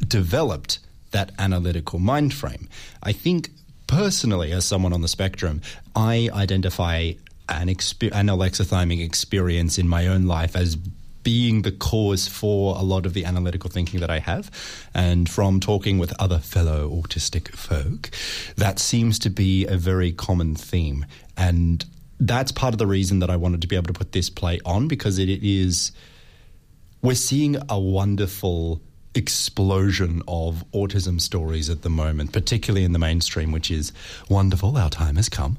[0.06, 0.78] developed
[1.10, 2.68] that analytical mind frame.
[3.02, 3.50] I think
[3.86, 5.62] personally, as someone on the spectrum,
[5.94, 7.12] I identify
[7.48, 10.76] an, exper- an alexithymic experience in my own life as
[11.26, 14.48] being the cause for a lot of the analytical thinking that I have.
[14.94, 18.10] And from talking with other fellow autistic folk,
[18.54, 21.04] that seems to be a very common theme.
[21.36, 21.84] And
[22.20, 24.60] that's part of the reason that I wanted to be able to put this play
[24.64, 25.90] on because it is,
[27.02, 28.80] we're seeing a wonderful
[29.16, 33.92] explosion of autism stories at the moment, particularly in the mainstream, which is
[34.28, 34.76] wonderful.
[34.76, 35.58] Our time has come.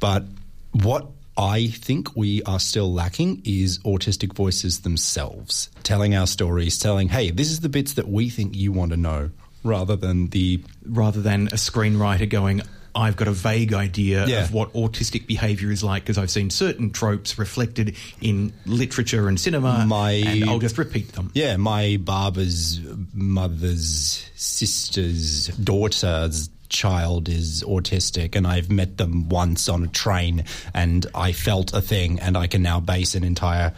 [0.00, 0.24] But
[0.72, 1.06] what
[1.38, 7.30] I think we are still lacking is autistic voices themselves telling our stories, telling, hey,
[7.30, 9.30] this is the bits that we think you want to know,
[9.62, 10.62] rather than the.
[10.84, 12.62] Rather than a screenwriter going,
[12.94, 14.42] I've got a vague idea Yeah.
[14.44, 19.38] of what autistic behavior is like because I've seen certain tropes reflected in literature and
[19.38, 21.30] cinema, My- and I'll just repeat them.
[21.34, 22.80] Yeah, my barber's
[23.14, 31.06] mother's sister's daughter's child is autistic and I've met them once on a train and
[31.14, 33.72] I felt a thing and I can now base an entire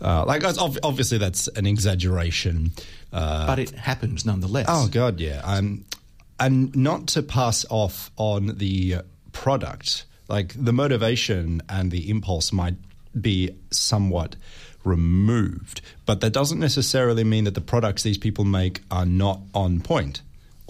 [0.00, 2.72] uh, like obviously that's an exaggeration
[3.12, 4.66] uh, But it happens nonetheless.
[4.68, 5.42] Oh God, yeah.
[5.44, 5.84] Um,
[6.40, 8.96] and not to pass off on the
[9.32, 12.74] product, like the motivation and the impulse might
[13.18, 14.36] be somewhat
[14.84, 19.80] removed, but that doesn't necessarily mean that the products these people make are not on
[19.80, 20.22] point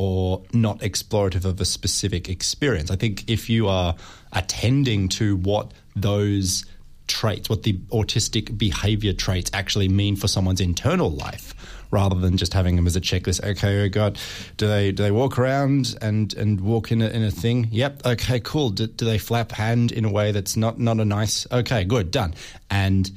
[0.03, 2.91] or not explorative of a specific experience.
[2.91, 3.95] I think if you are
[4.33, 6.65] attending to what those
[7.07, 11.55] traits, what the autistic behavior traits actually mean for someone's internal life,
[11.93, 13.45] rather than just having them as a checklist.
[13.45, 14.19] Okay, oh God,
[14.57, 17.69] do they do they walk around and and walk in a, in a thing?
[17.71, 18.05] Yep.
[18.05, 18.71] Okay, cool.
[18.71, 21.47] Do, do they flap hand in a way that's not not a nice?
[21.53, 22.35] Okay, good, done.
[22.71, 23.09] And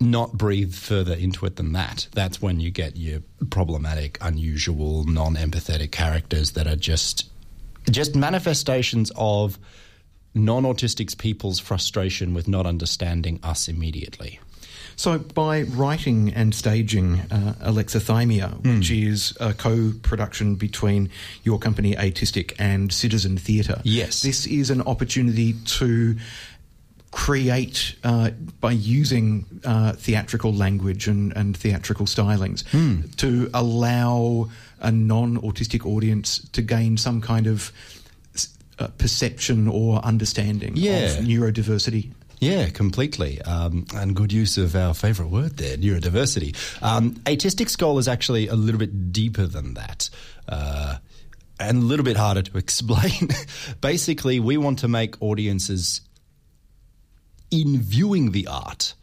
[0.00, 2.06] not breathe further into it than that.
[2.12, 7.30] That's when you get your problematic, unusual, non-empathetic characters that are just
[7.90, 9.58] just manifestations of
[10.34, 14.38] non-autistic people's frustration with not understanding us immediately.
[14.96, 18.78] So, by writing and staging uh, Alexithymia, Hmm.
[18.78, 21.10] which is a co production between
[21.44, 24.22] your company Atistic and Citizen Theatre, Yes.
[24.22, 26.16] this is an opportunity to
[27.12, 33.02] create uh, by using uh, theatrical language and, and theatrical stylings Hmm.
[33.16, 34.48] to allow
[34.80, 37.72] a non autistic audience to gain some kind of
[38.78, 41.18] uh, perception or understanding Yeah.
[41.18, 42.10] of neurodiversity.
[42.38, 43.40] Yeah, completely.
[43.42, 46.54] Um, and good use of our favourite word there, neurodiversity.
[46.82, 50.10] Um, Atistic's goal is actually a little bit deeper than that.
[50.46, 50.98] Uh,
[51.58, 53.30] and a little bit harder to explain.
[53.80, 56.02] Basically, we want to make audiences,
[57.50, 58.94] in viewing the art,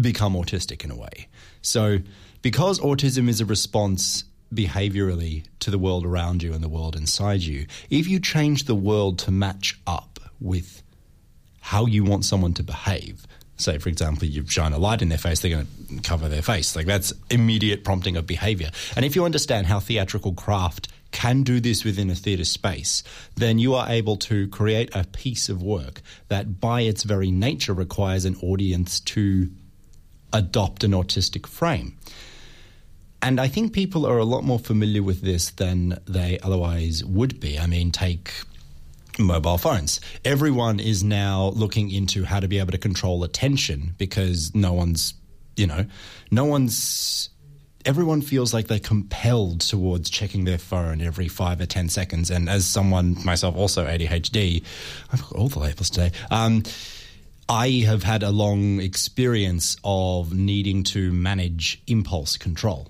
[0.00, 1.28] become autistic in a way.
[1.60, 1.98] So,
[2.40, 7.40] because autism is a response behaviorally to the world around you and the world inside
[7.40, 10.82] you, if you change the world to match up with
[11.60, 13.24] how you want someone to behave.
[13.56, 16.42] Say, for example, you shine a light in their face, they're going to cover their
[16.42, 16.74] face.
[16.74, 18.70] Like that's immediate prompting of behavior.
[18.96, 23.04] And if you understand how theatrical craft can do this within a theatre space,
[23.36, 27.74] then you are able to create a piece of work that, by its very nature,
[27.74, 29.50] requires an audience to
[30.32, 31.96] adopt an autistic frame.
[33.20, 37.38] And I think people are a lot more familiar with this than they otherwise would
[37.38, 37.56] be.
[37.58, 38.32] I mean, take
[39.18, 40.00] mobile phones.
[40.24, 45.14] Everyone is now looking into how to be able to control attention because no one's,
[45.56, 45.86] you know,
[46.32, 47.28] no one's
[47.84, 52.30] everyone feels like they're compelled towards checking their phone every five or ten seconds.
[52.30, 54.64] And as someone myself, also ADHD,
[55.12, 56.12] I've got all the labels today.
[56.30, 56.62] Um,
[57.48, 62.88] I have had a long experience of needing to manage impulse control,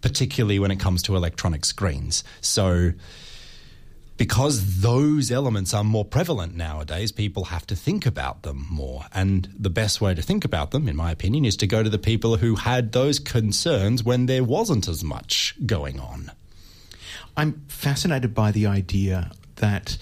[0.00, 2.24] particularly when it comes to electronic screens.
[2.40, 2.92] So
[4.20, 9.06] because those elements are more prevalent nowadays, people have to think about them more.
[9.14, 11.88] And the best way to think about them, in my opinion, is to go to
[11.88, 16.32] the people who had those concerns when there wasn't as much going on.
[17.34, 19.96] I'm fascinated by the idea that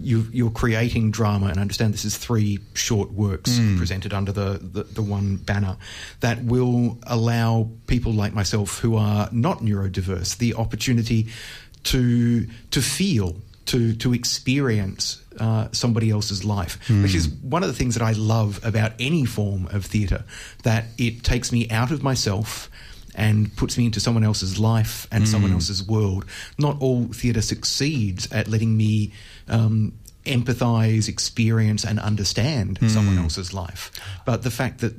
[0.00, 3.78] you, are creating drama, and I understand this is three short works mm.
[3.78, 5.76] presented under the, the, the, one banner
[6.20, 11.28] that will allow people like myself who are not neurodiverse the opportunity
[11.88, 13.36] to to feel
[13.66, 17.02] to to experience uh, somebody else's life, mm.
[17.02, 20.24] which is one of the things that I love about any form of theatre.
[20.64, 22.70] That it takes me out of myself
[23.14, 25.26] and puts me into someone else's life and mm.
[25.26, 26.26] someone else's world.
[26.58, 29.12] Not all theatre succeeds at letting me.
[29.48, 29.94] Um,
[30.26, 32.90] empathize, experience, and understand mm.
[32.90, 33.90] someone else's life.
[34.26, 34.92] But the fact that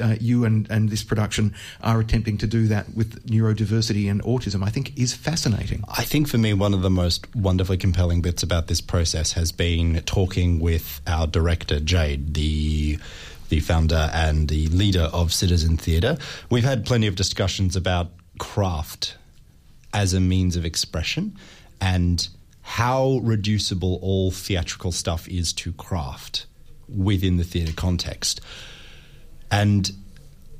[0.00, 4.64] uh, you and, and this production are attempting to do that with neurodiversity and autism,
[4.64, 5.84] I think is fascinating.
[5.88, 9.52] I think for me, one of the most wonderfully compelling bits about this process has
[9.52, 12.98] been talking with our director, Jade, the
[13.48, 16.18] the founder and the leader of Citizen Theatre.
[16.50, 19.16] We've had plenty of discussions about craft
[19.94, 21.34] as a means of expression
[21.80, 22.28] and
[22.60, 26.44] how reducible all theatrical stuff is to craft
[26.88, 28.40] within the theatre context.
[29.50, 29.90] And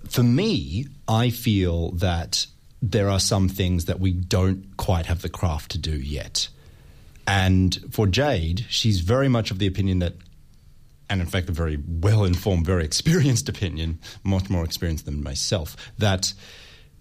[0.08, 2.46] for me, I feel that
[2.80, 6.48] there are some things that we don't quite have the craft to do yet.
[7.26, 10.14] And for Jade, she's very much of the opinion that,
[11.10, 15.76] and in fact, a very well informed, very experienced opinion, much more experienced than myself,
[15.98, 16.32] that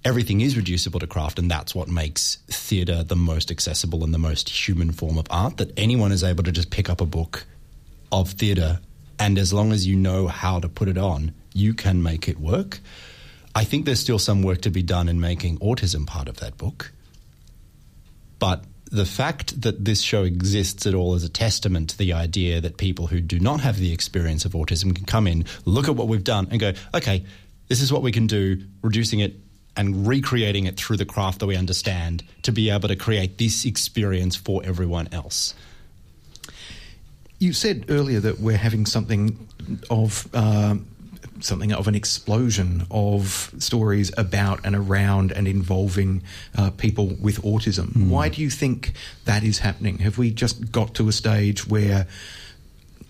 [0.04, 4.20] everything is reducible to craft, and that's what makes theatre the most accessible and the
[4.20, 5.58] most human form of art.
[5.58, 7.46] That anyone is able to just pick up a book
[8.12, 8.80] of theatre,
[9.20, 12.40] and as long as you know how to put it on, you can make it
[12.40, 12.80] work.
[13.56, 16.58] I think there's still some work to be done in making autism part of that
[16.58, 16.94] book.
[18.38, 22.62] But the fact that this show exists at all is a testament to the idea
[22.62, 25.96] that people who do not have the experience of autism can come in, look at
[25.96, 27.26] what we've done, and go, okay,
[27.68, 29.34] this is what we can do, reducing it
[29.76, 33.66] and recreating it through the craft that we understand to be able to create this
[33.66, 35.54] experience for everyone else.
[37.40, 39.48] You said earlier that we're having something
[39.90, 40.28] of.
[40.34, 40.76] Uh,
[41.40, 46.24] something of an explosion of stories about and around and involving
[46.58, 47.94] uh, people with autism.
[47.94, 48.10] Mm.
[48.10, 48.94] Why do you think
[49.26, 50.00] that is happening?
[50.00, 52.08] Have we just got to a stage where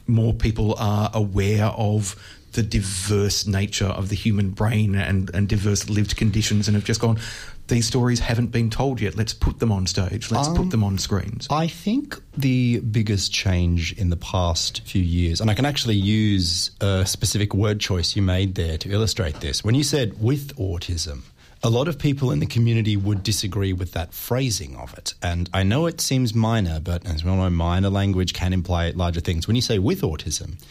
[0.07, 2.15] more people are aware of
[2.53, 7.01] the diverse nature of the human brain and, and diverse lived conditions and have just
[7.01, 7.19] gone,
[7.67, 9.15] these stories haven't been told yet.
[9.15, 10.31] Let's put them on stage.
[10.31, 11.47] Let's um, put them on screens.
[11.49, 16.71] I think the biggest change in the past few years, and I can actually use
[16.81, 19.63] a specific word choice you made there to illustrate this.
[19.63, 21.23] When you said with autism,
[21.63, 25.13] a lot of people in the community would disagree with that phrasing of it.
[25.21, 29.21] And I know it seems minor, but as well know, minor language can imply larger
[29.21, 29.47] things.
[29.47, 30.61] When you say with autism,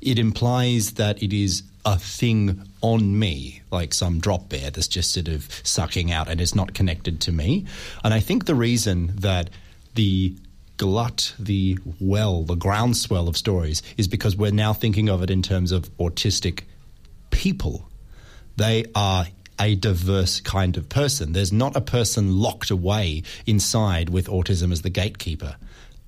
[0.00, 5.12] it implies that it is a thing on me, like some drop bear that's just
[5.12, 7.66] sort of sucking out and is not connected to me.
[8.04, 9.50] And I think the reason that
[9.94, 10.34] the
[10.76, 15.42] glut, the well, the groundswell of stories is because we're now thinking of it in
[15.42, 16.62] terms of autistic
[17.30, 17.88] people.
[18.56, 19.26] They are
[19.58, 21.32] a diverse kind of person.
[21.32, 25.56] There's not a person locked away inside with autism as the gatekeeper.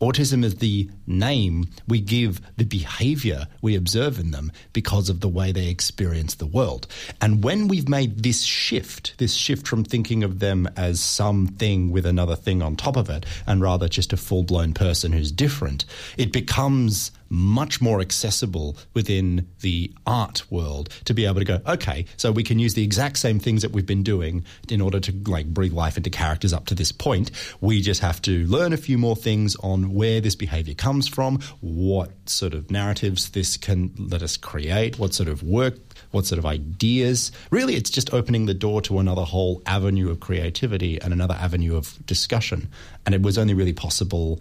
[0.03, 5.29] Autism is the name we give the behavior we observe in them because of the
[5.29, 6.89] way they experience the world.
[7.21, 12.05] And when we've made this shift, this shift from thinking of them as something with
[12.05, 15.85] another thing on top of it, and rather just a full blown person who's different,
[16.17, 22.05] it becomes much more accessible within the art world to be able to go, okay,
[22.19, 25.13] so we can use the exact same things that we've been doing in order to
[25.27, 27.31] like breathe life into characters up to this point.
[27.63, 31.41] We just have to learn a few more things on where this behavior comes from,
[31.61, 35.77] what sort of narratives this can let us create, what sort of work
[36.11, 37.33] what sort of ideas.
[37.51, 41.77] Really, it's just opening the door to another whole avenue of creativity and another avenue
[41.77, 42.69] of discussion.
[43.05, 44.41] And it was only really possible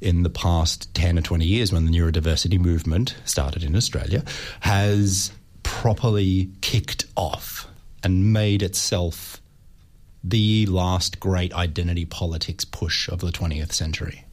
[0.00, 4.22] in the past 10 or 20 years when the neurodiversity movement started in Australia
[4.60, 5.32] has
[5.62, 7.66] properly kicked off
[8.02, 9.40] and made itself
[10.22, 14.24] the last great identity politics push of the 20th century.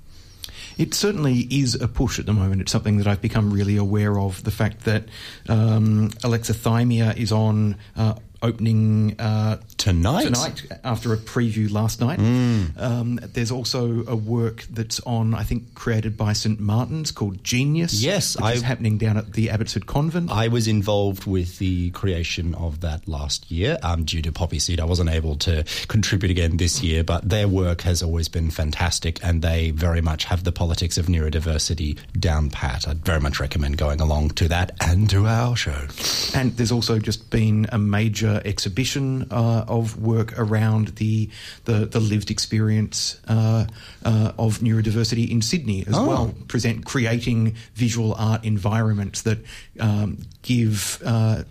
[0.77, 2.61] It certainly is a push at the moment.
[2.61, 4.43] It's something that I've become really aware of.
[4.43, 5.05] The fact that
[5.47, 8.15] um, Alexithymia is on uh,
[8.45, 10.23] opening uh, tonight.
[10.23, 12.19] Tonight, after a preview last night.
[12.19, 12.79] Mm.
[12.79, 18.01] Um, there's also a work that's on, I think, created by St Martin's called Genius.
[18.01, 20.31] Yes, which I, is happening down at the Abbotsford Convent.
[20.31, 23.77] I was involved with the creation of that last year.
[23.83, 27.47] Um, due to Poppy Seed, I wasn't able to contribute again this year, but their
[27.47, 32.49] work has always been fantastic, and they very much have the politics of neurodiversity down
[32.49, 32.87] pat.
[32.87, 35.87] I'd very much recommend going along to that and to our show.
[36.33, 41.29] And there's also just been a major exhibition uh, of work around the
[41.65, 43.65] the, the lived experience uh,
[44.03, 46.07] uh, of neurodiversity in Sydney as oh.
[46.07, 46.35] well.
[46.47, 49.39] Present creating visual art environments that
[49.79, 51.43] um, give uh,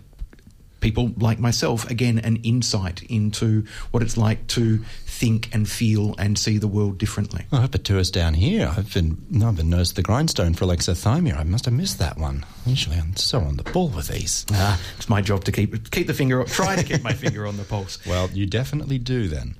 [0.85, 4.83] people like myself, again, an insight into what it's like to
[5.15, 7.45] think and feel and see the world differently.
[7.51, 8.73] I hope it tours down here.
[8.75, 11.37] I've been I've been nose to the grindstone for alexithymia.
[11.37, 12.45] I must have missed that one.
[12.65, 14.45] Usually I'm so on the ball with these.
[14.51, 17.47] Ah, it's my job to keep keep the finger up, try to keep my finger
[17.47, 17.99] on the pulse.
[18.05, 19.55] Well, you definitely do then.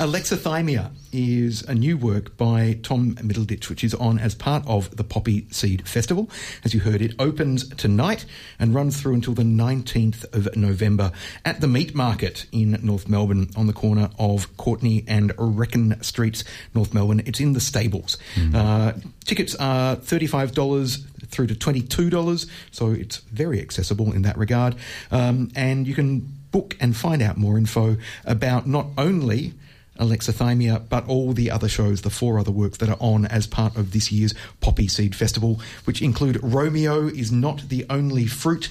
[0.00, 5.04] Alexithymia is a new work by Tom Middleditch, which is on as part of the
[5.04, 6.30] Poppy Seed Festival.
[6.64, 8.24] As you heard, it opens tonight
[8.58, 11.12] and runs through until the 19th of November
[11.44, 16.44] at the Meat Market in North Melbourne on the corner of Courtney and Wreckyn Streets,
[16.74, 17.22] North Melbourne.
[17.26, 18.16] It's in the stables.
[18.36, 18.54] Mm.
[18.54, 18.92] Uh,
[19.26, 24.76] tickets are $35 through to $22, so it's very accessible in that regard.
[25.10, 26.20] Um, and you can
[26.52, 29.52] book and find out more info about not only
[30.00, 33.76] Alexithymia, but all the other shows, the four other works that are on as part
[33.76, 38.70] of this year's Poppy Seed Festival, which include Romeo is Not the Only Fruit,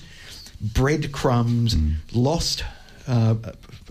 [0.61, 1.95] Breadcrumbs, mm.
[2.11, 2.63] Lost
[3.07, 3.35] uh,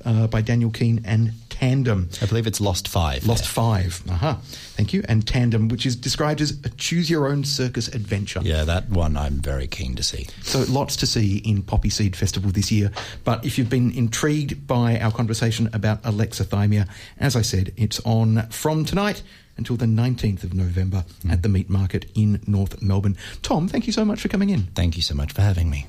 [0.05, 2.09] uh, by Daniel Keene, and Tandem.
[2.23, 3.27] I believe it's Lost Five.
[3.27, 3.51] Lost there.
[3.51, 4.03] Five.
[4.09, 4.29] Aha.
[4.29, 4.41] Uh-huh.
[4.77, 5.03] Thank you.
[5.09, 8.41] And Tandem, which is described as a choose your own circus adventure.
[8.45, 10.29] Yeah, that one I'm very keen to see.
[10.43, 12.93] So lots to see in Poppy Seed Festival this year.
[13.25, 16.89] But if you've been intrigued by our conversation about alexithymia,
[17.19, 19.23] as I said, it's on from tonight
[19.57, 21.33] until the 19th of November mm.
[21.33, 23.17] at the Meat Market in North Melbourne.
[23.43, 24.63] Tom, thank you so much for coming in.
[24.77, 25.89] Thank you so much for having me.